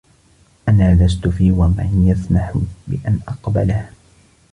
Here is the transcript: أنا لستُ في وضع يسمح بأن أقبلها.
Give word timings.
أنا 0.69 1.05
لستُ 1.05 1.27
في 1.27 1.51
وضع 1.51 1.83
يسمح 1.83 2.53
بأن 2.87 3.19
أقبلها. 3.27 3.91